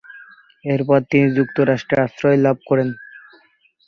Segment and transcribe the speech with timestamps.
[0.65, 2.89] এরপর তিনি যুক্তরাষ্ট্রে আশ্রয় লাভ করেন।